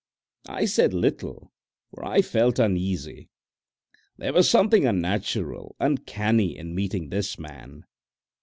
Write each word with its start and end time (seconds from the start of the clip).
I 0.49 0.65
said 0.65 0.95
little, 0.95 1.51
for 1.93 2.03
I 2.03 2.23
felt 2.23 2.57
uneasy. 2.57 3.29
There 4.17 4.33
was 4.33 4.49
something 4.49 4.87
unnatural, 4.87 5.75
uncanny, 5.79 6.57
in 6.57 6.73
meeting 6.73 7.09
this 7.09 7.37
man. 7.37 7.85